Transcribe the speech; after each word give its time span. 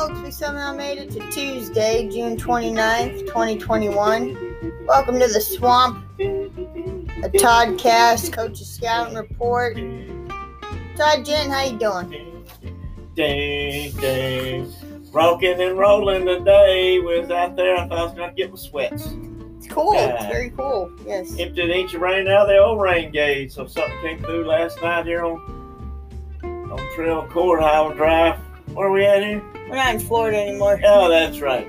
folks. 0.00 0.20
We 0.20 0.30
somehow 0.30 0.72
made 0.74 0.96
it 0.96 1.10
to 1.10 1.30
Tuesday, 1.30 2.08
June 2.08 2.34
29th, 2.34 3.26
2021. 3.26 4.86
Welcome 4.86 5.18
to 5.18 5.26
the 5.26 5.40
Swamp, 5.42 6.02
a 6.18 7.28
Toddcast, 7.28 8.32
Coach's 8.32 8.66
Scouting 8.66 9.14
Report. 9.14 9.76
Todd 10.96 11.26
Gent, 11.26 11.52
how 11.52 11.64
you 11.64 11.78
doing? 11.78 12.46
Ding, 13.14 13.94
ding. 13.96 14.72
Rocking 15.12 15.60
and 15.60 15.76
rolling 15.76 16.24
today. 16.24 16.98
Was 17.00 17.30
out 17.30 17.56
there. 17.56 17.76
I 17.76 17.86
thought 17.86 17.98
I 17.98 18.04
was 18.04 18.14
going 18.14 18.30
to 18.30 18.34
get 18.34 18.48
my 18.48 18.56
sweats. 18.56 19.06
It's 19.58 19.66
cool. 19.66 19.92
It's 19.96 20.24
very 20.24 20.48
cool. 20.48 20.90
Yes. 21.04 21.38
Emptied 21.38 21.94
of 21.94 22.00
rain 22.00 22.26
out 22.26 22.42
of 22.44 22.48
the 22.48 22.56
old 22.56 22.80
rain 22.80 23.12
gauge. 23.12 23.52
So 23.52 23.66
something 23.66 24.00
came 24.00 24.18
through 24.20 24.46
last 24.46 24.80
night 24.80 25.04
here 25.04 25.26
on 25.26 25.58
on 26.42 26.78
Trail 26.94 27.26
Court 27.26 27.60
Highway 27.60 27.96
Drive. 27.96 28.49
Where 28.74 28.88
are 28.88 28.92
we 28.92 29.04
at 29.04 29.22
here? 29.22 29.42
We're 29.68 29.76
not 29.76 29.94
in 29.94 30.00
Florida 30.00 30.38
anymore. 30.38 30.80
Oh, 30.84 31.08
that's 31.08 31.40
right. 31.40 31.66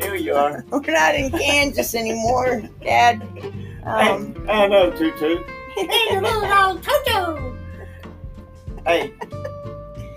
Here 0.00 0.14
you 0.14 0.34
are. 0.34 0.64
We're 0.70 0.80
not 0.80 1.14
in 1.14 1.30
Kansas 1.30 1.94
anymore, 1.94 2.62
Dad. 2.82 3.22
Um, 3.84 4.34
hey, 4.46 4.52
I 4.52 4.66
know, 4.66 4.90
Tutu. 4.90 5.44
Hey, 5.74 6.20
little 6.20 6.40
dog, 6.42 6.82
Toto. 6.82 7.56
Hey, 8.84 9.12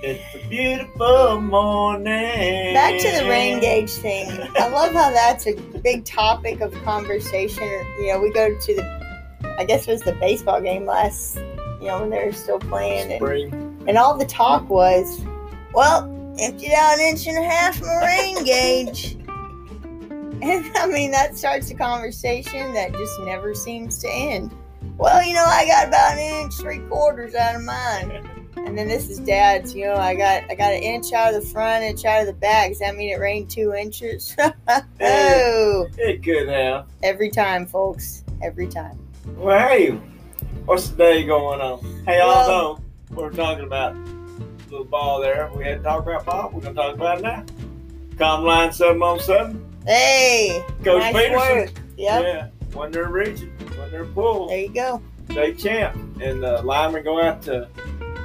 it's 0.02 0.36
a 0.36 0.48
beautiful 0.50 1.42
morning. 1.42 2.74
Back 2.74 3.00
to 3.00 3.24
the 3.24 3.30
rain 3.30 3.60
gauge 3.60 3.92
thing. 3.92 4.30
I 4.58 4.68
love 4.70 4.94
how 4.94 5.12
that's 5.12 5.46
a 5.48 5.54
big 5.84 6.06
topic 6.06 6.62
of 6.62 6.74
conversation. 6.84 7.68
You 8.00 8.14
know, 8.14 8.20
we 8.22 8.32
go 8.32 8.58
to 8.58 8.76
the, 8.76 9.56
I 9.60 9.66
guess 9.66 9.88
it 9.88 9.92
was 9.92 10.02
the 10.02 10.14
baseball 10.14 10.62
game 10.62 10.86
last, 10.86 11.36
you 11.80 11.88
know, 11.88 12.02
when 12.02 12.10
they 12.10 12.26
were 12.26 12.34
still 12.34 12.60
playing, 12.60 13.12
and, 13.12 13.20
Spring. 13.20 13.84
and 13.88 13.98
all 13.98 14.18
the 14.18 14.26
talk 14.26 14.70
was, 14.70 15.22
well, 15.74 16.10
emptied 16.40 16.74
out 16.74 16.96
an 16.96 17.02
inch 17.02 17.28
and 17.28 17.38
a 17.38 17.44
half 17.44 17.82
rain 17.82 18.44
gauge. 18.44 19.18
And 20.42 20.66
I 20.78 20.88
mean, 20.88 21.12
that 21.12 21.38
starts 21.38 21.70
a 21.72 21.76
conversation 21.76 22.74
that 22.74 22.92
just 22.94 23.20
never 23.22 23.54
seems 23.54 23.98
to 24.00 24.10
end. 24.10 24.54
Well, 24.98 25.24
you 25.24 25.34
know, 25.34 25.46
I 25.46 25.66
got 25.66 25.88
about 25.88 26.14
an 26.18 26.44
inch, 26.44 26.54
three 26.56 26.80
quarters 26.80 27.34
out 27.36 27.56
of 27.56 27.62
mine. 27.64 28.30
And 28.58 28.78
then 28.78 28.88
this 28.88 29.10
is 29.10 29.20
dad's, 29.20 29.74
you 29.74 29.86
know, 29.86 29.96
I 29.96 30.16
got 30.16 30.44
I 30.50 30.56
got 30.56 30.72
an 30.74 30.84
inch 30.84 31.12
out 31.14 31.34
of 31.34 31.42
the 31.42 31.48
front, 31.50 31.84
inch 31.84 32.06
out 32.06 32.22
of 32.22 32.28
the 32.28 32.34
back. 32.34 32.70
Does 32.70 32.80
that 32.80 32.96
mean 32.96 33.10
it 33.12 33.20
rained 33.20 33.50
two 33.50 33.74
inches? 33.74 34.36
oh, 35.02 35.88
It 35.98 36.24
could 36.24 36.48
have. 36.50 36.88
every 37.02 37.30
time, 37.30 37.66
folks. 37.66 38.24
Every 38.42 38.68
time. 38.68 39.00
Well, 39.38 39.58
hey, 39.68 39.92
what's 40.66 40.90
the 40.90 40.98
day 40.98 41.24
going 41.26 41.62
on? 41.62 41.80
Hey, 42.06 42.20
Well- 42.20 42.32
although 42.32 42.82
we're 43.12 43.32
talking 43.32 43.66
about 43.66 43.96
little 44.74 44.86
ball 44.88 45.22
there, 45.22 45.50
we 45.56 45.64
had 45.64 45.78
to 45.78 45.84
talk 45.84 46.02
about 46.04 46.26
ball. 46.26 46.50
We're 46.52 46.62
gonna 46.62 46.74
talk 46.74 46.96
about 46.96 47.20
it 47.20 47.24
now. 47.24 47.46
Com 48.18 48.44
line 48.44 48.72
seven 48.74 49.02
on 49.02 49.20
seven. 49.20 49.64
Hey, 49.86 50.64
Coach 50.84 51.00
nice 51.02 51.14
Peterson. 51.16 51.38
work. 51.58 51.70
Yep. 51.98 52.24
Yeah, 52.24 52.48
when 52.74 52.92
they're 52.92 53.10
reaching, 53.10 53.50
when 53.78 53.92
they're 53.92 54.06
pulled, 54.06 54.50
There 54.50 54.58
you 54.60 54.74
go. 54.74 55.02
state 55.30 55.60
champ, 55.60 55.96
and 56.22 56.42
the 56.44 56.62
linemen 56.64 57.04
go 57.04 57.22
out 57.22 57.42
to 57.44 57.68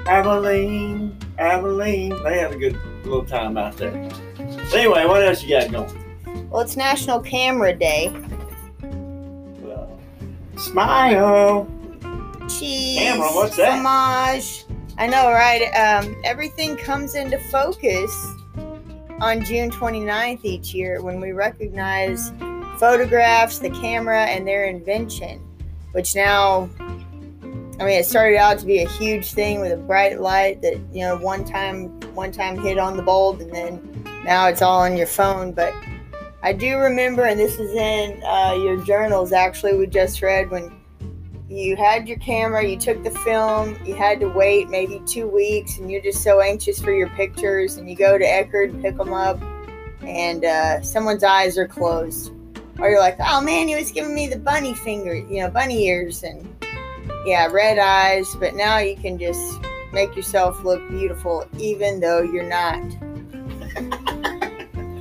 Abilene, 0.06 1.16
Abilene. 1.38 2.22
They 2.22 2.38
had 2.38 2.52
a 2.52 2.56
good 2.56 2.78
little 3.04 3.24
time 3.24 3.58
out 3.58 3.76
there. 3.76 3.92
Anyway, 4.74 5.04
what 5.04 5.22
else 5.22 5.42
you 5.42 5.50
got 5.50 5.70
going? 5.70 6.48
Well, 6.48 6.62
it's 6.62 6.76
National 6.76 7.20
Camera 7.20 7.74
Day. 7.74 8.10
Well, 9.60 10.00
smile. 10.56 11.66
Cheese. 12.48 12.98
Camera, 13.00 13.28
what's 13.32 13.56
that? 13.58 13.82
Fromage. 13.82 14.64
I 14.98 15.06
know, 15.06 15.30
right? 15.30 15.62
Um, 15.74 16.16
everything 16.24 16.76
comes 16.76 17.14
into 17.14 17.38
focus 17.38 18.10
on 19.20 19.44
June 19.44 19.70
29th 19.70 20.44
each 20.44 20.74
year 20.74 21.00
when 21.00 21.20
we 21.20 21.30
recognize 21.30 22.32
photographs, 22.78 23.60
the 23.60 23.70
camera, 23.70 24.24
and 24.24 24.46
their 24.46 24.64
invention, 24.64 25.38
which 25.92 26.16
now, 26.16 26.68
I 27.78 27.84
mean, 27.84 28.00
it 28.00 28.06
started 28.06 28.38
out 28.38 28.58
to 28.58 28.66
be 28.66 28.82
a 28.82 28.88
huge 28.88 29.34
thing 29.34 29.60
with 29.60 29.70
a 29.70 29.76
bright 29.76 30.20
light 30.20 30.62
that, 30.62 30.80
you 30.92 31.02
know, 31.02 31.16
one 31.16 31.44
time, 31.44 32.00
one 32.16 32.32
time 32.32 32.58
hit 32.58 32.76
on 32.76 32.96
the 32.96 33.02
bulb, 33.04 33.40
and 33.40 33.54
then 33.54 34.04
now 34.24 34.48
it's 34.48 34.62
all 34.62 34.80
on 34.80 34.96
your 34.96 35.06
phone. 35.06 35.52
But 35.52 35.72
I 36.42 36.52
do 36.52 36.76
remember, 36.76 37.22
and 37.22 37.38
this 37.38 37.60
is 37.60 37.72
in 37.72 38.20
uh, 38.24 38.54
your 38.54 38.84
journals 38.84 39.30
actually, 39.30 39.76
we 39.76 39.86
just 39.86 40.22
read 40.22 40.50
when 40.50 40.77
you 41.48 41.76
had 41.76 42.06
your 42.06 42.18
camera, 42.18 42.64
you 42.64 42.76
took 42.76 43.02
the 43.02 43.10
film, 43.10 43.76
you 43.84 43.94
had 43.94 44.20
to 44.20 44.28
wait 44.28 44.68
maybe 44.68 45.00
two 45.06 45.26
weeks, 45.26 45.78
and 45.78 45.90
you're 45.90 46.02
just 46.02 46.22
so 46.22 46.40
anxious 46.40 46.78
for 46.80 46.92
your 46.92 47.08
pictures, 47.10 47.76
and 47.76 47.88
you 47.88 47.96
go 47.96 48.18
to 48.18 48.24
Eckerd 48.24 48.70
and 48.70 48.82
pick 48.82 48.96
them 48.96 49.12
up, 49.12 49.40
and 50.02 50.44
uh, 50.44 50.82
someone's 50.82 51.24
eyes 51.24 51.56
are 51.56 51.66
closed. 51.66 52.32
Or 52.78 52.90
you're 52.90 53.00
like, 53.00 53.16
oh 53.18 53.40
man, 53.40 53.66
he 53.66 53.74
was 53.74 53.90
giving 53.90 54.14
me 54.14 54.28
the 54.28 54.38
bunny 54.38 54.74
finger, 54.74 55.14
you 55.14 55.40
know, 55.40 55.50
bunny 55.50 55.86
ears, 55.86 56.22
and 56.22 56.46
yeah, 57.24 57.46
red 57.46 57.78
eyes, 57.78 58.34
but 58.38 58.54
now 58.54 58.78
you 58.78 58.96
can 58.96 59.18
just 59.18 59.60
make 59.92 60.14
yourself 60.14 60.62
look 60.64 60.86
beautiful 60.90 61.46
even 61.58 61.98
though 62.00 62.22
you're 62.22 62.48
not. 62.48 62.82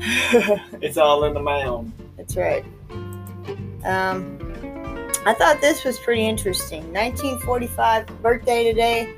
It's 0.81 0.97
all 0.97 1.25
in 1.25 1.33
the 1.33 1.41
mound. 1.41 1.91
That's 2.15 2.37
right. 2.37 2.63
Um, 3.83 4.46
I 5.25 5.33
thought 5.33 5.59
this 5.61 5.83
was 5.83 5.99
pretty 5.99 6.25
interesting. 6.25 6.81
1945 6.93 8.21
birthday 8.21 8.63
today. 8.63 9.13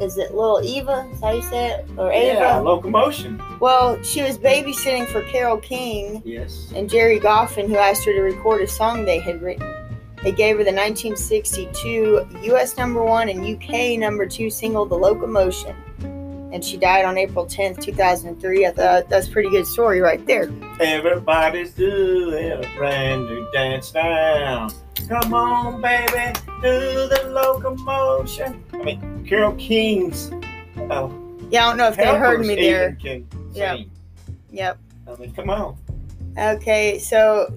Is 0.00 0.18
it 0.18 0.34
little 0.34 0.60
Eva? 0.64 1.08
Is 1.12 1.20
how 1.20 1.30
you 1.30 1.42
say 1.42 1.70
it? 1.70 1.86
Or 1.96 2.10
Ava? 2.10 2.38
Yeah, 2.40 2.56
locomotion. 2.58 3.40
Well, 3.60 4.02
she 4.02 4.22
was 4.22 4.36
babysitting 4.36 5.06
for 5.06 5.22
Carole 5.22 5.58
King 5.58 6.22
Yes. 6.24 6.72
and 6.74 6.90
Gerry 6.90 7.20
Goffin, 7.20 7.68
who 7.68 7.76
asked 7.76 8.04
her 8.06 8.12
to 8.12 8.20
record 8.20 8.62
a 8.62 8.66
song 8.66 9.04
they 9.04 9.20
had 9.20 9.40
written. 9.42 9.72
They 10.24 10.32
gave 10.32 10.56
her 10.56 10.64
the 10.64 10.72
1962 10.72 12.26
U.S. 12.44 12.76
number 12.76 13.02
one 13.04 13.28
and 13.28 13.44
UK 13.46 13.98
number 13.98 14.26
two 14.26 14.50
single, 14.50 14.86
"The 14.86 14.94
Locomotion," 14.96 15.74
and 16.52 16.64
she 16.64 16.76
died 16.76 17.04
on 17.04 17.18
April 17.18 17.44
10th, 17.46 17.80
2003. 17.82 18.66
I 18.66 18.70
thought 18.72 19.08
that's 19.08 19.28
a 19.28 19.30
pretty 19.30 19.50
good 19.50 19.66
story 19.66 20.00
right 20.00 20.24
there. 20.26 20.48
Everybody's 20.80 21.72
doing 21.74 22.52
a 22.52 22.62
brand 22.76 23.26
new 23.26 23.48
dance 23.52 23.92
now. 23.94 24.68
Come 25.12 25.34
on, 25.34 25.82
baby, 25.82 26.32
do 26.62 27.06
the 27.06 27.28
locomotion. 27.28 28.64
I 28.72 28.76
mean, 28.78 29.26
Carole 29.28 29.54
King's. 29.56 30.32
Oh, 30.90 31.12
Yeah, 31.50 31.66
I 31.66 31.68
don't 31.68 31.76
know 31.76 31.88
if 31.88 31.98
they 31.98 32.06
heard 32.06 32.40
me 32.40 32.54
there. 32.54 32.96
Yeah. 33.02 33.18
Yep. 33.52 33.86
Yep. 34.52 34.78
I 35.06 35.16
mean, 35.16 35.32
come 35.34 35.50
on. 35.50 35.76
Okay, 36.38 36.98
so 36.98 37.54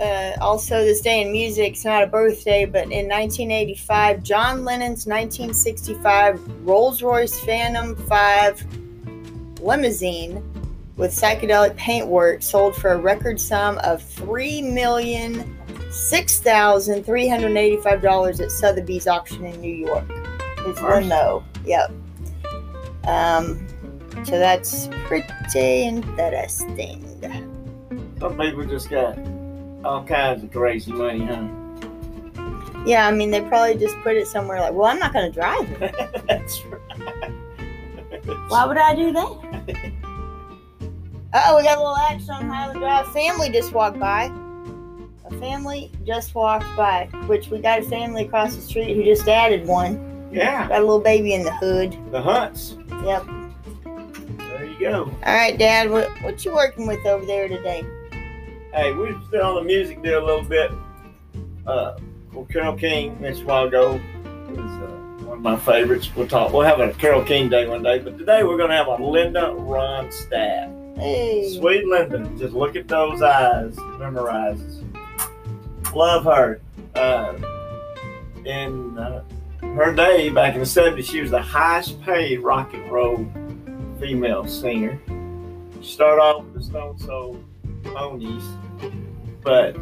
uh, 0.00 0.32
also 0.40 0.82
this 0.82 1.02
day 1.02 1.20
in 1.20 1.30
music, 1.30 1.72
it's 1.72 1.84
not 1.84 2.02
a 2.02 2.06
birthday, 2.06 2.64
but 2.64 2.84
in 2.84 3.06
1985, 3.06 4.22
John 4.22 4.64
Lennon's 4.64 5.06
1965 5.06 6.66
Rolls 6.66 7.02
Royce 7.02 7.38
Phantom 7.40 7.96
5 7.96 9.60
limousine 9.60 10.42
with 10.96 11.10
psychedelic 11.10 11.76
paintwork 11.76 12.40
sold 12.40 12.74
for 12.74 12.92
a 12.92 12.98
record 12.98 13.38
sum 13.38 13.76
of 13.84 14.02
three 14.02 14.62
million 14.62 15.54
six 15.94 16.38
thousand 16.40 17.04
three 17.04 17.28
hundred 17.28 17.56
eighty-five 17.56 18.02
dollars 18.02 18.40
at 18.40 18.50
Sotheby's 18.50 19.06
auction 19.06 19.44
in 19.44 19.60
New 19.60 19.72
York. 19.74 20.04
His 20.66 20.80
Nice. 20.80 21.02
limo, 21.04 21.44
yep. 21.64 21.90
Um, 23.06 23.66
so 24.24 24.38
that's 24.38 24.88
pretty 25.06 25.26
interesting. 25.82 27.02
Some 28.18 28.38
people 28.38 28.64
just 28.64 28.88
got 28.90 29.18
all 29.84 30.02
kinds 30.04 30.42
of 30.44 30.50
crazy 30.50 30.92
money, 30.92 31.24
huh? 31.26 31.46
Yeah, 32.86 33.06
I 33.06 33.12
mean, 33.12 33.30
they 33.30 33.40
probably 33.42 33.76
just 33.76 33.96
put 34.02 34.16
it 34.16 34.26
somewhere 34.26 34.60
like, 34.60 34.72
well, 34.74 34.86
I'm 34.86 34.98
not 34.98 35.12
going 35.12 35.30
to 35.30 35.32
drive 35.32 35.70
it. 35.82 35.94
That's 36.28 36.62
right. 36.64 37.32
Why 38.48 38.66
would 38.66 38.76
I 38.76 38.94
do 38.94 39.12
that? 39.12 39.92
Oh, 41.36 41.56
we 41.56 41.64
got 41.64 41.78
a 41.78 41.80
little 41.80 41.96
action 41.96 42.30
on 42.30 42.48
Highland 42.48 42.78
Drive. 42.78 43.08
Family 43.12 43.48
just 43.50 43.72
walked 43.72 43.98
by. 43.98 44.28
A 45.26 45.30
family 45.38 45.90
just 46.06 46.34
walked 46.34 46.66
by, 46.76 47.08
which 47.26 47.48
we 47.48 47.58
got 47.58 47.80
a 47.80 47.82
family 47.82 48.24
across 48.24 48.54
the 48.54 48.60
street 48.60 48.94
who 48.94 49.02
just 49.04 49.26
added 49.28 49.66
one. 49.66 50.28
Yeah, 50.32 50.68
Got 50.68 50.78
a 50.78 50.80
little 50.80 51.00
baby 51.00 51.32
in 51.34 51.44
the 51.44 51.54
hood. 51.56 51.96
the 52.10 52.20
hunts. 52.20 52.76
Yep. 53.04 53.24
There 54.38 54.64
you 54.64 54.78
go. 54.80 55.04
All 55.24 55.34
right, 55.34 55.56
Dad, 55.56 55.90
what, 55.90 56.08
what 56.22 56.44
you 56.44 56.52
working 56.52 56.86
with 56.86 57.04
over 57.06 57.24
there 57.24 57.48
today? 57.48 57.84
Hey, 58.72 58.92
we're 58.92 59.18
still 59.28 59.42
on 59.46 59.54
the 59.54 59.62
music 59.62 60.02
deal 60.02 60.22
a 60.22 60.26
little 60.26 60.42
bit. 60.44 60.70
Uh, 61.66 61.96
well, 62.32 62.44
Carole 62.46 62.76
King 62.76 63.18
mentioned 63.20 63.48
a 63.48 63.48
while 63.52 63.68
ago 63.68 63.94
is 64.50 64.58
uh, 64.58 65.24
one 65.26 65.38
of 65.38 65.42
my 65.42 65.56
favorites. 65.56 66.10
We'll 66.14 66.26
talk. 66.26 66.52
We'll 66.52 66.62
have 66.62 66.80
a 66.80 66.92
Carole 66.94 67.24
King 67.24 67.48
day 67.48 67.66
one 67.68 67.82
day, 67.82 68.00
but 68.00 68.18
today 68.18 68.42
we're 68.42 68.58
gonna 68.58 68.76
have 68.76 68.88
a 68.88 68.96
Linda 69.02 69.54
Ronstadt. 69.56 70.98
Hey. 70.98 71.56
Sweet 71.56 71.84
Linda, 71.86 72.28
just 72.36 72.54
look 72.54 72.74
at 72.76 72.88
those 72.88 73.22
eyes, 73.22 73.74
memorizes. 73.76 74.83
Love 75.94 76.24
her. 76.24 76.60
Uh, 76.94 77.34
in 78.44 78.98
uh, 78.98 79.24
her 79.62 79.94
day 79.94 80.28
back 80.28 80.54
in 80.54 80.60
the 80.60 80.66
70s, 80.66 81.04
she 81.04 81.20
was 81.20 81.30
the 81.30 81.40
highest 81.40 82.00
paid 82.02 82.40
rock 82.40 82.74
and 82.74 82.90
roll 82.90 83.26
female 84.00 84.46
singer. 84.46 85.00
Start 85.82 86.18
off 86.18 86.44
with 86.44 86.54
the 86.54 86.62
Stone 86.62 86.98
Soul 86.98 87.44
Poneys, 87.82 88.44
but 89.42 89.76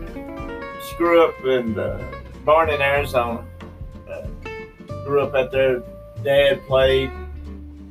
she 0.86 0.96
grew 0.96 1.24
up 1.24 1.44
in 1.44 1.78
uh, 1.78 2.02
born 2.44 2.68
in 2.70 2.80
Arizona. 2.82 3.44
Uh, 4.08 4.26
grew 5.04 5.22
up 5.22 5.34
at 5.34 5.50
their 5.50 5.82
dad 6.22 6.60
played, 6.66 7.10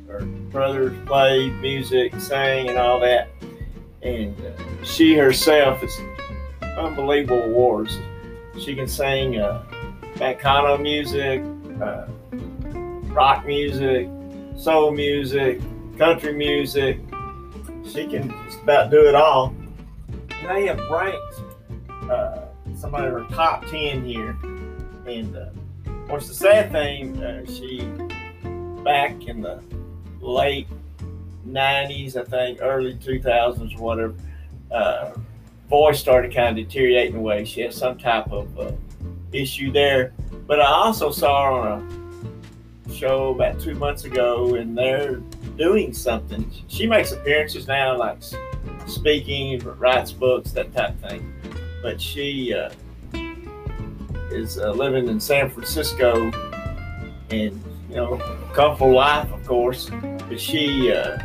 her 0.06 0.24
brothers 0.50 0.96
played 1.06 1.52
music, 1.54 2.14
sang, 2.20 2.68
and 2.68 2.78
all 2.78 3.00
that. 3.00 3.30
And 4.02 4.36
uh, 4.40 4.84
she 4.84 5.14
herself 5.14 5.82
is 5.82 5.98
unbelievable 6.76 7.42
awards. 7.42 7.98
She 8.58 8.74
can 8.74 8.86
sing 8.86 9.38
uh, 9.38 9.64
music, 10.78 11.42
uh, 11.80 12.06
rock 13.12 13.46
music, 13.46 14.08
soul 14.56 14.92
music, 14.92 15.60
country 15.98 16.32
music. 16.32 16.98
She 17.84 18.06
can 18.06 18.30
just 18.46 18.62
about 18.62 18.90
do 18.90 19.08
it 19.08 19.14
all. 19.14 19.54
And 20.30 20.48
they 20.48 20.66
have 20.66 20.80
ranked 20.90 21.40
uh, 22.10 22.42
somebody 22.76 23.06
of 23.08 23.14
her 23.14 23.26
top 23.34 23.66
10 23.66 24.04
here. 24.04 24.36
And 25.06 25.36
uh, 25.36 25.46
what's 26.06 26.28
the 26.28 26.34
sad 26.34 26.72
thing? 26.72 27.22
Uh, 27.22 27.44
she, 27.46 27.80
back 28.84 29.26
in 29.26 29.42
the 29.42 29.62
late 30.20 30.68
90s, 31.46 32.16
I 32.16 32.24
think, 32.24 32.58
early 32.62 32.94
2000s, 32.94 33.78
whatever, 33.78 34.14
uh, 34.70 35.12
voice 35.72 35.98
started 35.98 36.34
kind 36.34 36.58
of 36.58 36.68
deteriorating 36.68 37.16
away. 37.16 37.46
She 37.46 37.62
had 37.62 37.72
some 37.72 37.96
type 37.96 38.30
of 38.30 38.58
uh, 38.58 38.72
issue 39.32 39.72
there. 39.72 40.12
But 40.46 40.60
I 40.60 40.66
also 40.66 41.10
saw 41.10 41.46
her 41.46 41.60
on 41.70 42.22
a 42.86 42.92
show 42.92 43.30
about 43.30 43.58
two 43.58 43.74
months 43.74 44.04
ago, 44.04 44.56
and 44.56 44.76
they're 44.76 45.16
doing 45.56 45.94
something. 45.94 46.44
She 46.68 46.86
makes 46.86 47.12
appearances 47.12 47.66
now, 47.68 47.96
like 47.96 48.18
speaking, 48.86 49.60
writes 49.78 50.12
books, 50.12 50.52
that 50.52 50.74
type 50.74 50.90
of 50.90 51.10
thing. 51.10 51.32
But 51.80 51.98
she 51.98 52.52
uh, 52.52 52.70
is 54.30 54.58
uh, 54.58 54.72
living 54.72 55.08
in 55.08 55.18
San 55.18 55.48
Francisco, 55.48 56.30
and 57.30 57.58
you 57.88 57.96
know, 57.96 58.18
comfortable 58.52 58.92
life, 58.92 59.32
of 59.32 59.46
course. 59.46 59.88
But 60.28 60.38
she, 60.38 60.92
uh, 60.92 61.16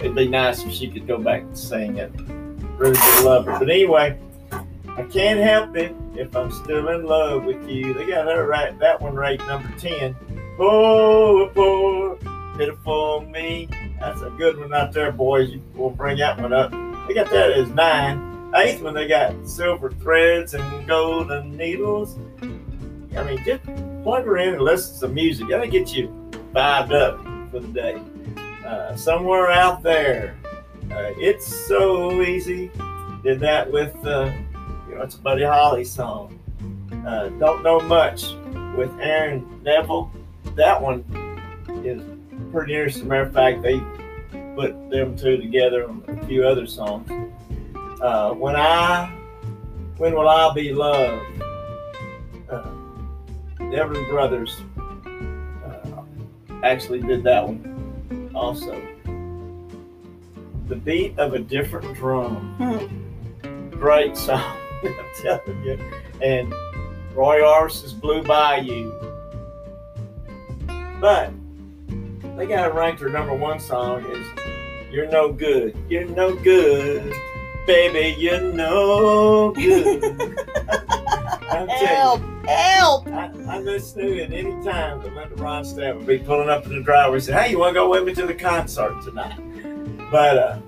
it'd 0.00 0.16
be 0.16 0.26
nice 0.26 0.64
if 0.64 0.72
she 0.72 0.88
could 0.88 1.06
go 1.06 1.16
back 1.16 1.42
and 1.42 1.56
sing. 1.56 2.00
Really 2.76 2.94
do 2.94 3.24
love. 3.24 3.46
But 3.46 3.68
anyway, 3.68 4.18
I 4.52 5.02
can't 5.10 5.40
help 5.40 5.76
it 5.76 5.94
if 6.14 6.34
I'm 6.36 6.50
still 6.50 6.88
in 6.88 7.04
love 7.04 7.44
with 7.44 7.68
you. 7.68 7.94
They 7.94 8.06
got 8.06 8.26
her 8.26 8.46
right. 8.46 8.78
That 8.78 9.00
one 9.00 9.14
right, 9.14 9.38
number 9.46 9.72
ten. 9.78 10.14
Poor, 10.56 11.48
poor, 11.48 12.16
pitiful 12.56 13.22
me. 13.22 13.68
That's 13.98 14.22
a 14.22 14.30
good 14.30 14.58
one 14.58 14.72
out 14.74 14.92
there, 14.92 15.10
boys. 15.10 15.50
We'll 15.74 15.90
bring 15.90 16.18
that 16.18 16.40
one 16.40 16.52
up. 16.52 16.70
They 17.08 17.14
got 17.14 17.30
that 17.30 17.52
as 17.52 17.68
nine. 17.70 18.52
Eighth 18.56 18.82
one, 18.82 18.94
they 18.94 19.08
got 19.08 19.48
silver 19.48 19.90
threads 19.90 20.54
and 20.54 20.86
golden 20.86 21.56
needles. 21.56 22.16
I 23.16 23.24
mean, 23.24 23.42
just 23.44 23.64
plug 24.04 24.24
her 24.26 24.38
in 24.38 24.54
and 24.54 24.62
listen 24.62 24.92
to 24.92 24.98
some 25.00 25.14
music. 25.14 25.48
That'll 25.48 25.66
get 25.66 25.92
you 25.92 26.08
vibed 26.52 26.92
up 26.92 27.20
for 27.50 27.58
the 27.58 27.68
day. 27.68 28.00
Uh, 28.64 28.94
somewhere 28.94 29.50
out 29.50 29.82
there, 29.82 30.36
uh, 30.94 31.12
it's 31.18 31.46
so 31.66 32.22
easy. 32.22 32.70
Did 33.22 33.40
that 33.40 33.70
with, 33.70 33.94
uh, 34.06 34.30
you 34.88 34.94
know, 34.94 35.02
it's 35.02 35.16
a 35.16 35.18
Buddy 35.18 35.44
Holly 35.44 35.84
song. 35.84 36.38
Uh, 37.06 37.28
Don't 37.30 37.62
Know 37.62 37.80
Much 37.80 38.34
with 38.76 38.90
Aaron 39.00 39.60
Neville. 39.62 40.10
That 40.56 40.80
one 40.80 41.04
is 41.84 42.02
pretty 42.52 42.74
interesting. 42.74 43.02
As 43.02 43.06
a 43.06 43.08
matter 43.08 43.22
of 43.22 43.32
fact, 43.32 43.62
they 43.62 43.80
put 44.54 44.90
them 44.90 45.16
two 45.16 45.36
together 45.36 45.88
on 45.88 46.04
a 46.06 46.26
few 46.26 46.46
other 46.46 46.66
songs. 46.66 47.10
Uh, 48.00 48.32
when 48.32 48.54
I, 48.54 49.06
when 49.96 50.14
will 50.14 50.28
I 50.28 50.52
be 50.54 50.72
loved? 50.72 51.24
the 53.74 53.80
Everly 53.80 54.08
Brothers 54.08 54.60
uh, 55.64 56.02
actually 56.62 57.00
did 57.00 57.24
that 57.24 57.44
one 57.44 58.30
also. 58.34 58.80
The 60.66 60.76
beat 60.76 61.18
of 61.18 61.34
a 61.34 61.38
different 61.38 61.94
drum. 61.94 62.54
Hmm. 62.56 63.70
Great 63.70 64.16
song, 64.16 64.56
I'm 64.82 64.94
telling 65.20 65.62
you. 65.62 65.78
And 66.22 66.52
Roy 67.14 67.46
Orbison's 67.46 67.92
Blue 67.92 68.22
Bayou. 68.22 68.92
But 71.00 71.32
they 72.36 72.46
got 72.46 72.70
it 72.70 72.74
ranked 72.74 73.00
their 73.00 73.10
number 73.10 73.34
one 73.34 73.60
song 73.60 74.04
is 74.06 74.26
You're 74.90 75.06
No 75.06 75.32
Good. 75.32 75.76
You're 75.88 76.06
no 76.06 76.34
good. 76.34 77.12
Baby, 77.66 78.16
you're 78.18 78.40
no 78.40 79.52
good. 79.52 80.02
I'm 81.50 81.68
telling 81.68 82.22
you. 82.22 82.46
Help! 82.46 82.46
Help! 82.46 83.06
I, 83.08 83.30
I 83.48 83.62
just 83.62 83.96
knew 83.96 84.18
at 84.20 84.32
any 84.32 84.50
time 84.64 85.02
that 85.02 85.14
Linda 85.14 85.34
Ronstadt 85.36 85.96
would 85.96 86.06
be 86.06 86.18
pulling 86.18 86.48
up 86.48 86.66
in 86.66 86.74
the 86.74 86.82
driveway 86.82 87.16
and 87.16 87.24
say, 87.24 87.32
Hey, 87.32 87.50
you 87.50 87.58
want 87.58 87.70
to 87.70 87.80
go 87.80 87.88
with 87.88 88.04
me 88.04 88.14
to 88.14 88.26
the 88.26 88.34
concert 88.34 89.02
tonight? 89.02 89.38
But 90.14 90.38
uh, 90.38 90.58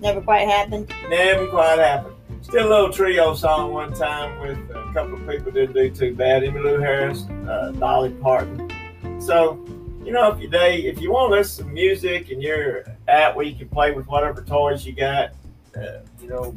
Never 0.00 0.22
quite 0.22 0.48
happened. 0.48 0.90
never 1.10 1.46
quite 1.48 1.78
happened. 1.78 2.14
Still 2.40 2.66
a 2.66 2.70
little 2.70 2.90
trio 2.90 3.34
song 3.34 3.74
one 3.74 3.92
time 3.92 4.40
with 4.40 4.56
a 4.70 4.90
couple 4.94 5.12
of 5.12 5.28
people 5.28 5.52
didn't 5.52 5.74
do 5.74 5.90
too 5.90 6.14
bad. 6.14 6.42
Emmylou 6.42 6.80
Harris, 6.80 7.26
uh, 7.46 7.72
Dolly 7.72 8.12
Parton. 8.12 8.72
So, 9.20 9.62
you 10.02 10.10
know, 10.10 10.32
if 10.32 10.40
you 10.40 10.48
day, 10.48 10.84
if 10.84 11.02
you 11.02 11.12
want 11.12 11.32
to 11.32 11.36
listen 11.36 11.64
to 11.64 11.68
some 11.68 11.74
music 11.74 12.30
and 12.30 12.42
you're 12.42 12.84
at 13.06 13.36
where 13.36 13.44
you 13.44 13.54
can 13.54 13.68
play 13.68 13.90
with 13.92 14.06
whatever 14.06 14.40
toys 14.40 14.86
you 14.86 14.94
got, 14.94 15.32
uh, 15.76 15.98
you 16.22 16.28
know, 16.30 16.56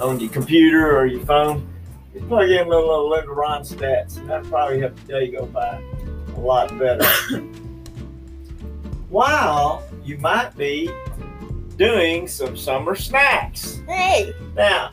on 0.00 0.18
your 0.18 0.30
computer 0.30 0.98
or 0.98 1.06
your 1.06 1.24
phone, 1.24 1.64
you 2.12 2.20
plug 2.22 2.50
in 2.50 2.66
a 2.66 2.68
little, 2.68 3.08
little 3.08 3.08
Linda 3.08 3.30
Ronstadts, 3.30 4.16
and 4.16 4.28
that'll 4.28 4.50
probably 4.50 4.80
help 4.80 4.98
your 5.08 5.20
day 5.20 5.30
go 5.30 5.46
by 5.46 5.80
a 6.34 6.40
lot 6.40 6.76
better. 6.76 7.04
While 9.08 9.87
you 10.08 10.16
might 10.18 10.56
be 10.56 10.90
doing 11.76 12.26
some 12.26 12.56
summer 12.56 12.96
snacks. 12.96 13.82
Hey! 13.86 14.34
Now, 14.56 14.92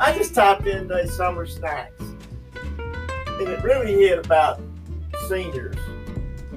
I 0.00 0.16
just 0.16 0.34
typed 0.34 0.66
in 0.66 0.88
the 0.88 1.06
summer 1.06 1.46
snacks, 1.46 2.00
and 2.00 3.42
it 3.42 3.62
really 3.62 3.92
hit 3.92 4.24
about 4.24 4.60
seniors. 5.28 5.76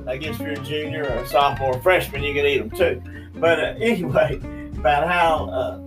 I 0.08 0.16
guess 0.16 0.36
if 0.36 0.42
you're 0.42 0.52
a 0.52 0.64
junior 0.64 1.04
or 1.04 1.24
a 1.24 1.28
sophomore, 1.28 1.76
or 1.76 1.82
freshman, 1.82 2.24
you 2.24 2.34
can 2.34 2.46
eat 2.46 2.60
them 2.60 2.72
too. 2.72 3.30
But 3.36 3.60
uh, 3.60 3.76
anyway, 3.80 4.40
about 4.78 5.08
how 5.08 5.50
uh, 5.50 5.82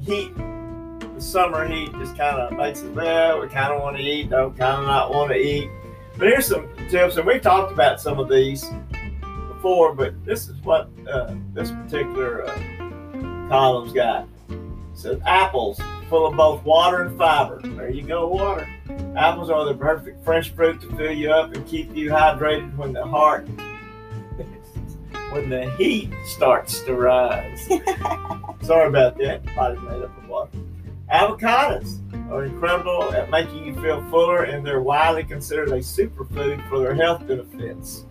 heat, 0.00 0.34
the 0.34 1.20
summer 1.20 1.64
heat, 1.64 1.92
just 1.92 2.16
kind 2.16 2.38
of 2.38 2.58
makes 2.58 2.82
it 2.82 2.92
well. 2.92 3.40
We 3.40 3.46
kind 3.46 3.72
of 3.72 3.80
want 3.80 3.96
to 3.98 4.02
eat, 4.02 4.30
don't 4.30 4.56
kind 4.58 4.80
of 4.80 4.88
not 4.88 5.14
want 5.14 5.30
to 5.30 5.38
eat. 5.38 5.70
But 6.16 6.26
here's 6.26 6.46
some 6.46 6.68
tips, 6.90 7.16
and 7.16 7.24
we've 7.24 7.40
talked 7.40 7.70
about 7.70 8.00
some 8.00 8.18
of 8.18 8.28
these 8.28 8.68
before, 9.58 9.92
but 9.92 10.24
this 10.24 10.48
is 10.48 10.56
what 10.62 10.88
uh, 11.10 11.34
this 11.52 11.72
particular 11.72 12.44
uh, 12.44 13.48
column's 13.48 13.92
got. 13.92 14.28
It 14.48 14.58
says 14.94 15.20
apples 15.26 15.80
full 16.08 16.26
of 16.26 16.36
both 16.36 16.64
water 16.64 17.02
and 17.02 17.18
fiber. 17.18 17.60
There 17.62 17.90
you 17.90 18.02
go, 18.02 18.28
water. 18.28 18.68
Apples 19.16 19.50
are 19.50 19.64
the 19.64 19.74
perfect 19.74 20.24
fresh 20.24 20.50
fruit 20.54 20.80
to 20.82 20.96
fill 20.96 21.12
you 21.12 21.32
up 21.32 21.54
and 21.54 21.66
keep 21.66 21.94
you 21.94 22.10
hydrated 22.10 22.76
when 22.76 22.92
the 22.92 23.04
heart, 23.04 23.48
when 25.32 25.50
the 25.50 25.70
heat 25.76 26.12
starts 26.24 26.80
to 26.82 26.94
rise. 26.94 27.66
Sorry 28.62 28.88
about 28.88 29.18
that. 29.18 29.44
Body's 29.56 29.80
made 29.82 30.02
up 30.02 30.16
of 30.22 30.28
water. 30.28 30.50
Avocados 31.12 31.98
are 32.30 32.44
incredible 32.44 33.12
at 33.12 33.28
making 33.28 33.64
you 33.64 33.74
feel 33.80 34.04
fuller, 34.08 34.44
and 34.44 34.64
they're 34.64 34.82
widely 34.82 35.24
considered 35.24 35.70
a 35.70 35.78
superfood 35.78 36.66
for 36.68 36.78
their 36.78 36.94
health 36.94 37.26
benefits. 37.26 38.04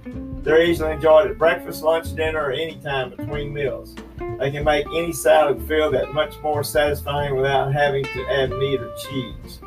They're 0.47 0.63
easily 0.63 0.93
enjoyed 0.93 1.29
at 1.29 1.37
breakfast, 1.37 1.83
lunch, 1.83 2.15
dinner, 2.15 2.41
or 2.41 2.51
any 2.53 2.75
time 2.77 3.09
between 3.09 3.53
meals. 3.53 3.93
They 4.39 4.49
can 4.49 4.63
make 4.63 4.87
any 4.95 5.11
salad 5.11 5.61
feel 5.67 5.91
that 5.91 6.13
much 6.13 6.39
more 6.39 6.63
satisfying 6.63 7.35
without 7.35 7.73
having 7.73 8.05
to 8.05 8.25
add 8.29 8.51
meat 8.51 8.79
or 8.79 8.95
cheese. 8.95 9.59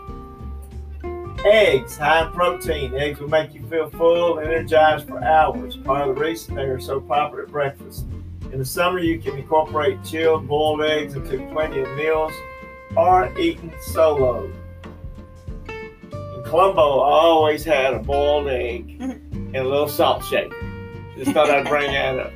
Eggs, 1.45 1.99
high 1.99 2.25
in 2.27 2.33
protein. 2.33 2.95
Eggs 2.95 3.21
will 3.21 3.29
make 3.29 3.53
you 3.53 3.63
feel 3.67 3.91
full 3.91 4.39
and 4.39 4.49
energized 4.49 5.07
for 5.07 5.23
hours. 5.23 5.77
Part 5.77 6.09
of 6.09 6.17
the 6.17 6.23
reason 6.23 6.55
they 6.55 6.63
are 6.63 6.81
so 6.81 6.99
popular 6.99 7.43
at 7.43 7.51
breakfast. 7.51 8.07
In 8.51 8.59
the 8.59 8.65
summer, 8.65 9.01
you 9.01 9.19
can 9.19 9.37
incorporate 9.37 10.03
chilled 10.03 10.49
boiled 10.49 10.81
eggs 10.81 11.13
into 11.13 11.47
plenty 11.53 11.81
of 11.81 11.95
meals 11.95 12.33
or 12.97 13.39
eaten 13.39 13.71
solo. 13.83 14.51
In 15.69 16.43
Columbo, 16.47 17.01
I 17.01 17.11
always 17.11 17.65
had 17.65 17.93
a 17.93 17.99
boiled 17.99 18.49
egg 18.49 18.97
and 19.01 19.57
a 19.57 19.63
little 19.63 19.87
salt 19.87 20.25
shaker. 20.25 20.57
Just 21.21 21.33
thought 21.33 21.51
I'd 21.51 21.67
bring 21.69 21.93
that 21.93 22.19
up. 22.19 22.33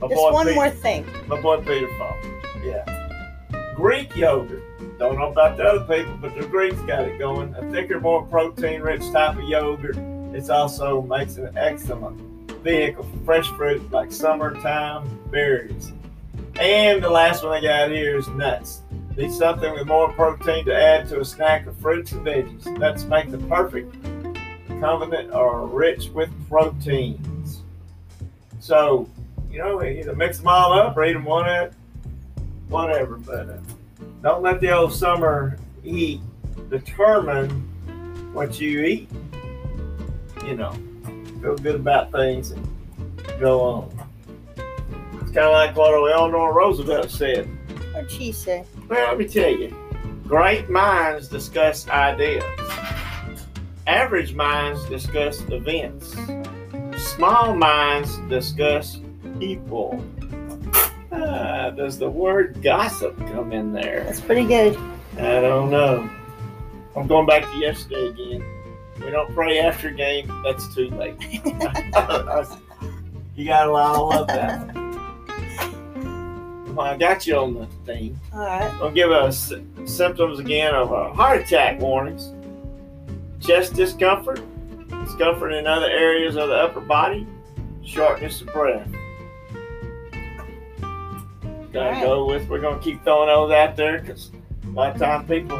My 0.00 0.08
Just 0.08 0.32
one 0.32 0.54
more 0.54 0.70
thing. 0.70 1.04
my 1.28 1.38
boy 1.38 1.58
Peter 1.58 1.86
Falk. 1.98 2.16
Yeah. 2.64 3.74
Greek 3.76 4.16
yogurt. 4.16 4.62
Don't 4.98 5.18
know 5.18 5.30
about 5.30 5.58
the 5.58 5.64
other 5.64 5.84
people, 5.84 6.16
but 6.16 6.34
the 6.34 6.46
Greeks 6.46 6.80
got 6.82 7.06
it 7.06 7.18
going. 7.18 7.54
A 7.56 7.70
thicker, 7.70 8.00
more 8.00 8.24
protein-rich 8.24 9.10
type 9.10 9.36
of 9.36 9.42
yogurt. 9.42 9.98
It 10.34 10.48
also 10.48 11.02
makes 11.02 11.36
an 11.36 11.58
excellent 11.58 12.18
vehicle 12.62 13.04
for 13.04 13.18
fresh 13.26 13.48
fruit 13.48 13.90
like 13.90 14.10
summertime 14.10 15.20
berries. 15.30 15.92
And 16.58 17.02
the 17.02 17.10
last 17.10 17.44
one 17.44 17.52
I 17.52 17.60
got 17.60 17.90
here 17.90 18.16
is 18.16 18.28
nuts. 18.28 18.80
Need 19.14 19.30
something 19.30 19.74
with 19.74 19.86
more 19.86 20.10
protein 20.14 20.64
to 20.64 20.74
add 20.74 21.06
to 21.08 21.20
a 21.20 21.24
snack 21.24 21.66
of 21.66 21.76
fruits 21.76 22.12
and 22.12 22.24
veggies. 22.26 22.66
Nuts 22.78 23.04
make 23.04 23.30
the 23.30 23.36
perfect 23.36 23.94
condiment 24.80 25.34
or 25.34 25.66
rich 25.66 26.08
with 26.08 26.30
proteins. 26.48 27.26
So, 28.62 29.08
you 29.50 29.58
know, 29.58 29.82
either 29.82 30.14
mix 30.14 30.38
them 30.38 30.46
all 30.46 30.72
up 30.72 30.96
or 30.96 31.04
eat 31.04 31.14
them 31.14 31.24
one 31.24 31.48
at 31.48 31.72
whatever. 32.68 33.16
But 33.16 33.50
uh, 33.50 33.58
don't 34.22 34.40
let 34.40 34.60
the 34.60 34.70
old 34.70 34.94
summer 34.94 35.58
heat 35.82 36.20
determine 36.70 37.50
what 38.32 38.60
you 38.60 38.82
eat. 38.82 39.10
You 40.46 40.56
know, 40.56 40.72
feel 41.40 41.56
good 41.56 41.74
about 41.74 42.12
things 42.12 42.52
and 42.52 42.64
go 43.40 43.60
on. 43.62 44.08
It's 45.20 45.32
kind 45.32 45.38
of 45.38 45.52
like 45.52 45.74
what 45.74 45.92
Eleanor 45.92 46.52
Roosevelt 46.52 47.10
said. 47.10 47.46
What'd 47.92 48.12
she 48.12 48.30
say? 48.30 48.64
Well, 48.88 49.08
let 49.08 49.18
me 49.18 49.26
tell 49.26 49.50
you, 49.50 49.76
great 50.22 50.70
minds 50.70 51.26
discuss 51.26 51.88
ideas. 51.88 52.44
Average 53.88 54.34
minds 54.34 54.88
discuss 54.88 55.40
events. 55.50 56.14
Small 57.22 57.54
minds 57.54 58.18
discuss 58.28 58.98
people. 59.38 60.04
Ah, 61.12 61.70
does 61.70 61.96
the 61.96 62.10
word 62.10 62.60
gossip 62.64 63.16
come 63.28 63.52
in 63.52 63.72
there? 63.72 64.02
That's 64.02 64.20
pretty 64.20 64.44
good. 64.44 64.76
I 65.16 65.40
don't 65.40 65.70
know. 65.70 66.10
I'm 66.96 67.06
going 67.06 67.26
back 67.26 67.44
to 67.44 67.58
yesterday 67.58 68.08
again. 68.08 68.44
We 69.04 69.12
don't 69.12 69.32
pray 69.36 69.60
after 69.60 69.92
game. 69.92 70.26
That's 70.42 70.74
too 70.74 70.90
late. 70.90 71.14
you 73.36 73.44
got 73.46 73.66
to 73.66 73.70
all 73.70 74.08
love 74.08 74.26
that. 74.26 74.74
Well, 76.74 76.80
I 76.80 76.96
got 76.96 77.24
you 77.24 77.36
on 77.36 77.54
the 77.54 77.66
thing. 77.86 78.18
All 78.32 78.40
right. 78.40 78.74
I'll 78.82 78.90
give 78.90 79.12
us 79.12 79.52
symptoms 79.84 80.40
again 80.40 80.74
of 80.74 80.92
uh, 80.92 81.12
heart 81.12 81.42
attack 81.42 81.80
warnings, 81.80 82.32
chest 83.40 83.74
discomfort, 83.74 84.40
discomfort 85.04 85.52
in 85.52 85.66
other 85.66 85.88
areas 85.90 86.36
of 86.36 86.48
the 86.48 86.54
upper 86.54 86.80
body, 86.80 87.26
shortness 87.84 88.40
of 88.40 88.48
breath. 88.48 88.88
Gotta 91.72 91.88
Alright. 91.88 92.02
go 92.02 92.26
with. 92.26 92.48
We're 92.48 92.60
gonna 92.60 92.80
keep 92.80 93.02
throwing 93.02 93.28
those 93.28 93.50
out 93.52 93.76
there 93.76 94.00
because 94.00 94.30
a 94.64 94.70
lot 94.70 94.94
of 94.94 95.00
time 95.00 95.26
people 95.26 95.58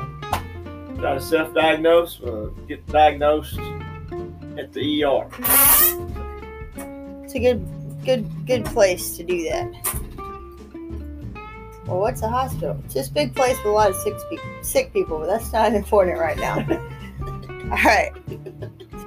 try 0.99 1.15
to 1.15 1.21
self-diagnose, 1.21 2.23
uh, 2.23 2.51
get 2.69 2.87
diagnosed 2.87 3.59
at 4.59 4.73
the 4.73 5.05
ER. 5.05 5.27
It's 7.25 7.35
a 7.35 7.39
good, 7.39 7.67
good, 8.05 8.47
good 8.47 8.65
place 8.67 9.17
to 9.17 9.25
do 9.25 9.43
that. 9.45 9.73
Well, 11.87 11.99
what's 11.99 12.23
a 12.23 12.29
hospital? 12.29 12.81
It's 12.85 12.95
just 12.95 13.11
a 13.11 13.15
big 13.15 13.35
place 13.35 13.57
with 13.59 13.67
a 13.67 13.71
lot 13.71 13.91
of 13.91 13.97
sick 13.97 14.15
people. 14.31 14.49
Sick 14.63 14.93
people, 14.93 15.19
but 15.19 15.27
that's 15.27 15.53
not 15.53 15.73
important 15.73 16.19
right 16.19 16.39
now. 16.39 16.57
All 17.73 17.85
right. 17.85 18.13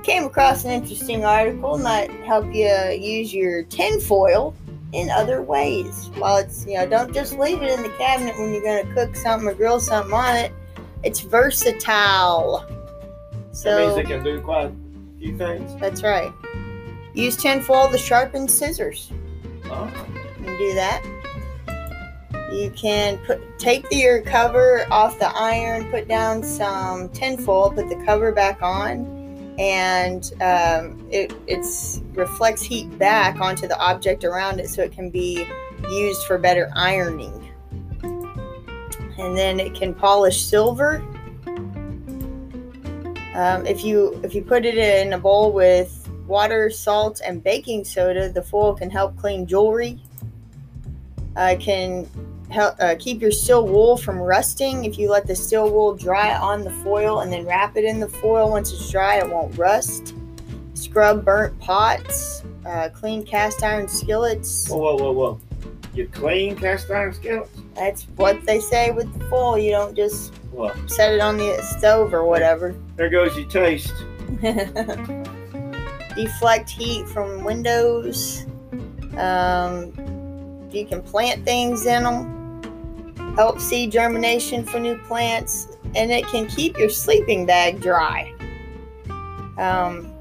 Came 0.06 0.26
across 0.26 0.66
an 0.66 0.70
interesting 0.72 1.26
article, 1.26 1.80
might 1.80 2.12
help 2.26 2.46
you 2.54 2.70
use 2.96 3.34
your 3.34 3.64
tinfoil 3.64 4.54
in 4.94 5.10
other 5.10 5.42
ways. 5.42 6.12
While 6.20 6.38
it's, 6.38 6.64
you 6.68 6.76
know, 6.76 6.86
don't 6.88 7.12
just 7.12 7.40
leave 7.40 7.64
it 7.64 7.72
in 7.72 7.82
the 7.82 7.90
cabinet 7.98 8.38
when 8.38 8.54
you're 8.54 8.62
going 8.62 8.86
to 8.88 8.94
cook 8.94 9.16
something 9.16 9.50
or 9.50 9.56
grill 9.56 9.80
something 9.80 10.14
on 10.14 10.36
it. 10.36 10.52
It's 11.02 11.22
versatile. 11.22 12.66
that 12.70 13.56
So 13.56 13.88
means 13.88 13.98
it 13.98 14.06
can 14.06 14.24
do 14.24 14.40
quite 14.42 14.68
a 14.68 14.72
few 15.20 15.36
things. 15.40 15.76
that's 15.82 16.04
right. 16.04 16.32
Use 17.16 17.36
tinfoil 17.36 17.90
to 17.90 17.98
sharpen 17.98 18.48
scissors. 18.48 19.12
Oh, 19.66 19.92
You 20.40 20.46
can 20.46 20.58
do 20.60 20.74
that. 20.76 21.04
You 22.54 22.70
can 22.76 23.18
put 23.26 23.42
take 23.58 23.90
the 23.90 23.96
your 23.96 24.22
cover 24.22 24.86
off 24.92 25.18
the 25.18 25.36
iron, 25.36 25.90
put 25.90 26.08
down 26.08 26.44
some 26.44 27.10
tinfoil, 27.10 27.72
put 27.72 27.90
the 27.90 27.96
cover 28.06 28.32
back 28.32 28.62
on, 28.62 29.15
and 29.58 30.32
um, 30.42 31.08
it 31.10 31.34
reflects 32.14 32.62
heat 32.62 32.98
back 32.98 33.40
onto 33.40 33.68
the 33.68 33.78
object 33.80 34.24
around 34.24 34.60
it, 34.60 34.70
so 34.70 34.82
it 34.82 34.92
can 34.92 35.10
be 35.10 35.48
used 35.90 36.26
for 36.26 36.38
better 36.38 36.72
ironing. 36.76 37.42
And 39.18 39.38
then 39.38 39.60
it 39.60 39.74
can 39.74 39.94
polish 39.94 40.42
silver. 40.42 41.04
Um, 43.34 43.66
if 43.66 43.84
you 43.84 44.20
if 44.24 44.34
you 44.36 44.42
put 44.42 44.66
it 44.66 44.78
in 44.78 45.14
a 45.14 45.18
bowl 45.18 45.52
with 45.52 46.10
water, 46.28 46.70
salt, 46.70 47.22
and 47.26 47.44
baking 47.44 47.84
soda, 47.84 48.30
the 48.30 48.42
foil 48.42 48.74
can 48.74 48.90
help 48.90 49.16
clean 49.18 49.46
jewelry. 49.46 50.02
Uh, 51.36 51.56
can 51.60 52.08
uh, 52.58 52.96
keep 53.00 53.22
your 53.22 53.32
steel 53.32 53.68
wool 53.68 53.98
from 53.98 54.18
rusting. 54.20 54.86
If 54.86 54.98
you 54.98 55.10
let 55.10 55.28
the 55.28 55.36
steel 55.36 55.70
wool 55.70 55.96
dry 55.96 56.36
on 56.38 56.64
the 56.64 56.72
foil 56.84 57.20
and 57.22 57.32
then 57.32 57.46
wrap 57.46 57.78
it 57.78 57.84
in 57.86 58.00
the 58.00 58.08
foil, 58.10 58.50
once 58.52 58.72
it's 58.72 58.90
dry, 58.92 59.18
it 59.18 59.30
won't 59.30 59.58
rust. 59.58 60.14
Scrub 60.74 61.24
burnt 61.26 61.58
pots. 61.60 62.44
Uh, 62.66 62.90
clean 62.90 63.24
cast 63.24 63.62
iron 63.64 63.88
skillets. 63.88 64.68
whoa, 64.70 64.78
whoa, 64.78 64.96
whoa, 64.96 65.12
whoa! 65.12 65.40
You 65.94 66.08
clean 66.08 66.56
cast 66.56 66.90
iron 66.90 67.14
skillets? 67.14 67.50
That's 67.76 68.04
what 68.16 68.44
they 68.46 68.60
say 68.60 68.92
with 68.92 69.12
the 69.18 69.26
foil. 69.26 69.58
You 69.58 69.72
don't 69.72 69.96
just 69.96 70.34
Well, 70.52 70.74
set 70.88 71.14
it 71.14 71.20
on 71.22 71.38
the 71.38 71.62
stove 71.62 72.14
or 72.14 72.26
whatever. 72.26 72.76
there 72.96 73.10
goes 73.10 73.38
your 73.38 73.48
taste. 73.48 73.94
deflect 76.16 76.70
heat 76.70 77.08
from 77.08 77.44
windows. 77.44 78.46
Um, 79.18 79.92
you 80.72 80.86
can 80.86 81.02
plant 81.02 81.46
things 81.46 81.86
in 81.86 82.04
them. 82.04 82.45
Help 83.36 83.60
seed 83.60 83.92
germination 83.92 84.66
for 84.66 84.80
new 84.80 84.98
plants, 85.00 85.78
and 85.96 86.12
it 86.12 86.26
can 86.28 86.48
keep 86.48 86.78
your 86.78 86.90
sleeping 86.90 87.46
bag 87.46 87.82
dry. 87.82 88.34
Um, 89.58 90.14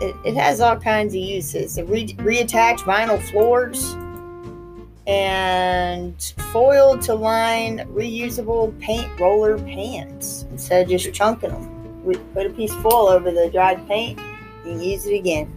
it, 0.00 0.16
it 0.24 0.34
has 0.34 0.60
all 0.60 0.76
kinds 0.76 1.14
of 1.14 1.20
uses. 1.20 1.78
It 1.78 1.88
re- 1.88 2.14
reattach 2.14 2.78
vinyl 2.78 3.22
floors 3.30 3.94
and 5.06 6.20
foil 6.52 6.96
to 6.96 7.14
line 7.14 7.80
reusable 7.92 8.78
paint 8.80 9.08
roller 9.18 9.58
pans 9.58 10.46
instead 10.50 10.84
of 10.84 10.88
just 10.88 11.12
chunking 11.12 11.50
them. 11.50 12.04
We 12.04 12.16
put 12.34 12.46
a 12.46 12.50
piece 12.50 12.72
of 12.72 12.82
foil 12.82 13.08
over 13.08 13.30
the 13.30 13.50
dried 13.50 13.86
paint 13.86 14.18
and 14.64 14.82
use 14.82 15.06
it 15.06 15.14
again. 15.14 15.52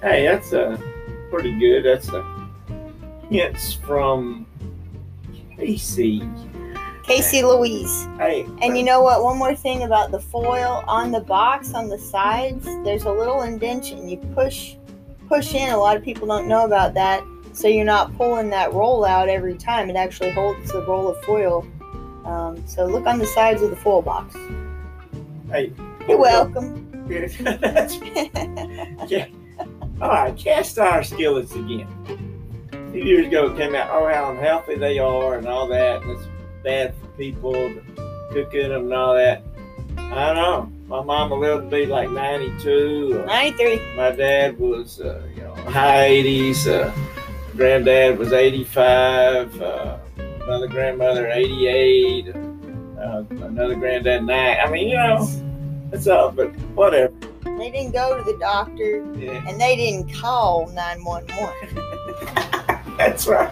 Hey, 0.00 0.24
that's 0.24 0.52
uh, 0.52 0.78
pretty 1.30 1.58
good. 1.58 1.84
That's 1.84 2.08
uh, 2.12 2.24
hints 3.30 3.74
from 3.74 4.46
Casey. 5.60 6.22
Casey 7.02 7.42
Louise. 7.42 8.06
Hey, 8.18 8.46
And 8.62 8.76
you 8.76 8.82
know 8.84 9.02
what? 9.02 9.22
One 9.22 9.38
more 9.38 9.54
thing 9.54 9.82
about 9.82 10.10
the 10.10 10.20
foil 10.20 10.84
on 10.86 11.10
the 11.10 11.20
box 11.20 11.74
on 11.74 11.88
the 11.88 11.98
sides, 11.98 12.64
there's 12.84 13.04
a 13.04 13.12
little 13.12 13.42
indention. 13.42 14.08
You 14.08 14.16
push 14.34 14.76
push 15.28 15.54
in. 15.54 15.70
A 15.70 15.76
lot 15.76 15.96
of 15.96 16.02
people 16.02 16.26
don't 16.26 16.48
know 16.48 16.64
about 16.64 16.94
that. 16.94 17.22
So 17.52 17.68
you're 17.68 17.84
not 17.84 18.16
pulling 18.16 18.50
that 18.50 18.72
roll 18.72 19.04
out 19.04 19.28
every 19.28 19.56
time. 19.56 19.90
It 19.90 19.96
actually 19.96 20.30
holds 20.30 20.70
the 20.72 20.82
roll 20.82 21.08
of 21.08 21.22
foil. 21.24 21.66
Um, 22.24 22.64
so 22.66 22.86
look 22.86 23.06
on 23.06 23.18
the 23.18 23.26
sides 23.26 23.62
of 23.62 23.70
the 23.70 23.76
foil 23.76 24.02
box. 24.02 24.36
hey, 25.50 25.72
You're 26.08 26.18
welcome. 26.18 26.86
Yeah. 29.08 29.26
All 30.00 30.08
right, 30.08 30.36
cast 30.36 30.78
iron 30.78 31.02
skillets 31.02 31.54
again. 31.54 32.29
A 32.90 32.92
few 32.92 33.04
years 33.04 33.26
ago, 33.28 33.52
it 33.52 33.56
came 33.56 33.76
out 33.76 33.88
oh 33.92 34.12
how 34.12 34.32
unhealthy 34.32 34.74
they 34.74 34.98
are 34.98 35.38
and 35.38 35.46
all 35.46 35.68
that, 35.68 36.02
and 36.02 36.10
it's 36.10 36.26
bad 36.64 36.92
for 36.96 37.06
people 37.16 37.52
cooking 38.32 38.70
them 38.70 38.86
and 38.86 38.92
all 38.92 39.14
that. 39.14 39.44
I 39.96 40.26
don't 40.26 40.34
know. 40.34 40.72
My 40.88 41.00
mama 41.00 41.36
lived 41.36 41.70
to 41.70 41.76
be 41.76 41.86
like 41.86 42.10
92. 42.10 43.20
uh, 43.22 43.26
93. 43.26 43.94
My 43.94 44.10
dad 44.10 44.58
was, 44.58 45.00
uh, 45.00 45.22
you 45.36 45.42
know, 45.42 45.54
high 45.70 46.08
80s. 46.08 46.66
Uh, 46.66 46.92
granddad 47.54 48.18
was 48.18 48.32
85. 48.32 49.62
Uh, 49.62 49.98
another 50.42 50.66
grandmother 50.66 51.28
88. 51.28 52.34
Uh, 52.34 53.22
another 53.30 53.76
granddad 53.76 54.24
9. 54.24 54.56
I 54.60 54.68
mean, 54.68 54.88
you 54.88 54.96
know, 54.96 55.28
it's 55.92 56.08
all, 56.08 56.32
but 56.32 56.48
whatever. 56.74 57.14
They 57.44 57.70
didn't 57.70 57.92
go 57.92 58.18
to 58.18 58.24
the 58.24 58.36
doctor 58.38 59.06
Yeah, 59.14 59.44
and 59.46 59.60
they 59.60 59.76
didn't 59.76 60.12
call 60.12 60.66
911. 60.72 62.46
that's 63.00 63.26
right. 63.26 63.50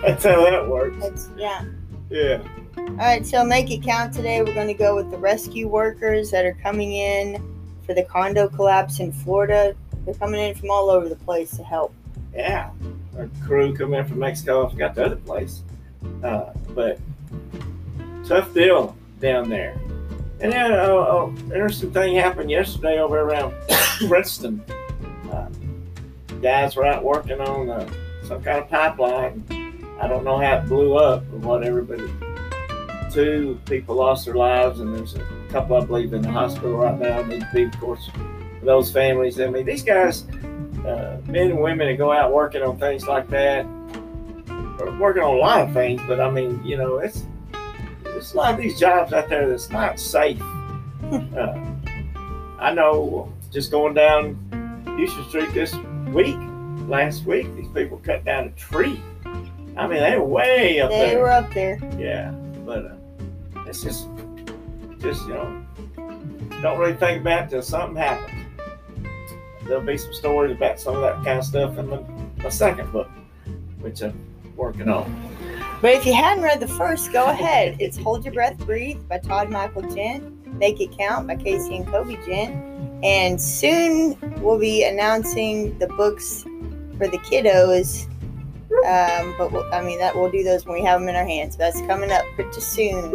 That's 0.00 0.24
how 0.24 0.44
that 0.44 0.68
works. 0.68 0.96
That's, 1.00 1.28
yeah. 1.36 1.64
Yeah. 2.08 2.40
All 2.76 2.94
right, 2.94 3.26
so 3.26 3.44
make 3.44 3.70
it 3.70 3.82
count 3.82 4.14
today. 4.14 4.40
We're 4.40 4.54
going 4.54 4.68
to 4.68 4.74
go 4.74 4.94
with 4.94 5.10
the 5.10 5.18
rescue 5.18 5.66
workers 5.66 6.30
that 6.30 6.44
are 6.44 6.56
coming 6.62 6.92
in 6.92 7.42
for 7.84 7.94
the 7.94 8.04
condo 8.04 8.48
collapse 8.48 9.00
in 9.00 9.12
Florida. 9.12 9.74
They're 10.04 10.14
coming 10.14 10.40
in 10.40 10.54
from 10.54 10.70
all 10.70 10.88
over 10.88 11.08
the 11.08 11.16
place 11.16 11.56
to 11.56 11.64
help. 11.64 11.92
Yeah. 12.32 12.70
Our 13.16 13.28
crew 13.44 13.74
come 13.74 13.92
in 13.94 14.06
from 14.06 14.20
Mexico. 14.20 14.66
I 14.66 14.70
forgot 14.70 14.94
the 14.94 15.06
other 15.06 15.16
place. 15.16 15.64
Uh, 16.22 16.52
but 16.70 17.00
tough 18.24 18.54
deal 18.54 18.96
down 19.20 19.48
there. 19.48 19.72
And 20.40 20.52
then 20.52 20.72
uh, 20.72 20.76
uh, 20.76 21.32
interesting 21.46 21.92
thing 21.92 22.14
happened 22.14 22.50
yesterday 22.50 23.00
over 23.00 23.18
around 23.18 23.52
Princeton. 24.06 24.62
Uh, 25.32 25.48
guys 26.40 26.76
were 26.76 26.86
out 26.86 27.02
working 27.02 27.40
on 27.40 27.68
uh, 27.68 27.90
some 28.28 28.42
kind 28.42 28.58
of 28.58 28.68
pipeline. 28.68 29.42
I 30.00 30.06
don't 30.06 30.22
know 30.22 30.38
how 30.38 30.58
it 30.58 30.68
blew 30.68 30.96
up 30.96 31.22
or 31.32 31.38
whatever, 31.38 31.80
but 31.80 31.98
two 33.10 33.58
people 33.64 33.96
lost 33.96 34.26
their 34.26 34.34
lives, 34.34 34.80
and 34.80 34.94
there's 34.94 35.14
a 35.14 35.26
couple, 35.48 35.76
I 35.76 35.84
believe, 35.84 36.12
in 36.12 36.20
the 36.20 36.30
hospital 36.30 36.76
right 36.76 36.98
now. 36.98 37.22
Need 37.22 37.40
to 37.40 37.48
be, 37.54 37.62
of 37.64 37.80
course, 37.80 38.10
those 38.62 38.92
families. 38.92 39.40
I 39.40 39.48
mean, 39.48 39.64
these 39.64 39.82
guys, 39.82 40.28
uh, 40.86 41.20
men 41.26 41.50
and 41.50 41.60
women, 41.60 41.88
that 41.88 41.96
go 41.96 42.12
out 42.12 42.32
working 42.32 42.62
on 42.62 42.78
things 42.78 43.08
like 43.08 43.28
that, 43.30 43.64
or 44.78 44.94
working 45.00 45.22
on 45.22 45.34
a 45.34 45.38
lot 45.38 45.62
of 45.62 45.72
things. 45.72 46.02
But 46.06 46.20
I 46.20 46.30
mean, 46.30 46.62
you 46.64 46.76
know, 46.76 46.98
it's 46.98 47.24
there's 48.04 48.34
a 48.34 48.36
lot 48.36 48.54
of 48.54 48.60
these 48.60 48.78
jobs 48.78 49.14
out 49.14 49.30
there 49.30 49.48
that's 49.48 49.70
not 49.70 49.98
safe. 49.98 50.40
uh, 51.02 51.58
I 52.58 52.74
know, 52.74 53.32
just 53.50 53.70
going 53.70 53.94
down 53.94 54.84
Houston 54.98 55.28
Street 55.30 55.52
this 55.54 55.74
week, 56.12 56.36
last 56.88 57.24
week, 57.24 57.54
these 57.54 57.68
people 57.68 57.98
cut 57.98 58.24
down 58.24 58.46
a 58.46 58.50
tree. 58.50 59.00
I 59.76 59.86
mean, 59.86 60.00
they 60.00 60.16
were 60.16 60.24
way 60.24 60.80
up 60.80 60.90
They 60.90 60.98
there. 60.98 61.08
They 61.08 61.16
were 61.16 61.30
up 61.30 61.52
there. 61.54 61.78
Yeah, 61.98 62.30
but 62.64 62.86
uh, 62.86 63.60
it's 63.66 63.82
just, 63.82 64.08
just 64.98 65.26
you 65.28 65.34
know, 65.34 65.64
don't 66.62 66.78
really 66.78 66.94
think 66.94 67.20
about 67.20 67.44
it 67.44 67.50
till 67.50 67.62
something 67.62 67.96
happens. 67.96 68.46
There'll 69.66 69.82
be 69.82 69.98
some 69.98 70.14
stories 70.14 70.56
about 70.56 70.80
some 70.80 70.96
of 70.96 71.02
that 71.02 71.16
kind 71.16 71.38
of 71.38 71.44
stuff 71.44 71.78
in 71.78 71.88
my, 71.88 72.00
my 72.42 72.48
second 72.48 72.90
book, 72.90 73.10
which 73.80 74.00
I'm 74.00 74.18
working 74.56 74.88
on. 74.88 75.14
But 75.80 75.92
if 75.94 76.06
you 76.06 76.14
hadn't 76.14 76.42
read 76.42 76.58
the 76.58 76.66
first, 76.66 77.12
go 77.12 77.26
ahead. 77.26 77.76
It's 77.78 77.96
Hold 77.98 78.24
Your 78.24 78.34
Breath, 78.34 78.58
Breathe 78.58 79.06
by 79.08 79.18
Todd 79.18 79.50
Michael 79.50 79.82
Gent, 79.82 80.46
Make 80.58 80.80
It 80.80 80.96
Count 80.96 81.28
by 81.28 81.36
Casey 81.36 81.76
and 81.76 81.86
Kobe 81.86 82.16
Gent. 82.26 82.64
And 83.04 83.40
soon 83.40 84.18
we'll 84.42 84.58
be 84.58 84.82
announcing 84.82 85.78
the 85.78 85.86
books 85.86 86.44
for 86.98 87.08
the 87.08 87.18
kiddos. 87.18 88.06
Um, 88.86 89.34
but 89.38 89.50
we'll, 89.50 89.72
I 89.72 89.82
mean, 89.82 89.98
that 89.98 90.14
we'll 90.14 90.30
do 90.30 90.44
those 90.44 90.66
when 90.66 90.74
we 90.74 90.84
have 90.84 91.00
them 91.00 91.08
in 91.08 91.16
our 91.16 91.24
hands. 91.24 91.56
That's 91.56 91.80
coming 91.82 92.10
up 92.10 92.24
pretty 92.34 92.60
soon. 92.60 93.10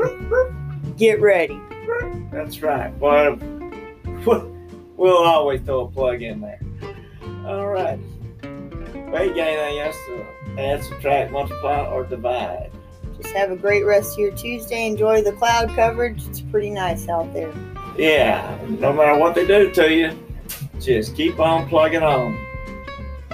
Get 0.97 1.21
ready. 1.21 1.59
That's 2.31 2.61
right. 2.61 2.97
Well, 2.97 3.37
we'll 4.97 5.23
always 5.23 5.61
throw 5.61 5.81
a 5.81 5.87
plug 5.87 6.21
in 6.21 6.41
there. 6.41 6.59
All 7.45 7.67
right. 7.67 7.99
Well, 9.11 9.25
you 9.25 9.35
got 9.35 9.47
anything 9.47 9.79
else 9.79 9.95
to 10.07 10.61
add, 10.61 10.83
subtract, 10.83 11.31
multiply, 11.31 11.85
or 11.85 12.03
divide? 12.03 12.71
Just 13.21 13.35
have 13.35 13.51
a 13.51 13.55
great 13.55 13.85
rest 13.85 14.13
of 14.13 14.19
your 14.19 14.31
Tuesday. 14.31 14.87
Enjoy 14.87 15.21
the 15.21 15.33
cloud 15.33 15.69
coverage. 15.75 16.25
It's 16.27 16.41
pretty 16.41 16.71
nice 16.71 17.07
out 17.07 17.31
there. 17.33 17.53
Yeah, 17.97 18.57
no 18.67 18.91
matter 18.91 19.17
what 19.19 19.35
they 19.35 19.45
do 19.45 19.69
to 19.71 19.93
you, 19.93 20.17
just 20.79 21.15
keep 21.15 21.39
on 21.39 21.69
plugging 21.69 22.01
on. 22.01 22.33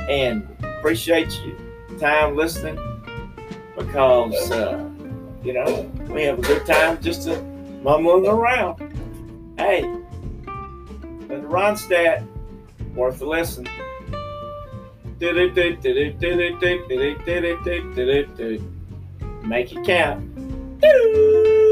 And 0.09 0.47
appreciate 0.63 1.39
you 1.45 1.55
time 1.99 2.35
listening 2.35 2.79
because, 3.77 4.51
uh, 4.51 4.89
you 5.43 5.53
know, 5.53 5.83
we 6.09 6.23
have 6.23 6.39
a 6.39 6.41
good 6.41 6.65
time 6.65 7.01
just 7.01 7.23
to 7.23 7.41
mumbling 7.83 8.25
around. 8.25 8.79
Hey, 9.57 9.81
the 11.27 11.35
Ronstadt, 11.35 12.25
worth 12.95 13.21
a 13.21 13.25
listen. 13.25 13.67
Make 19.43 19.73
it 19.73 19.83
count. 19.85 21.68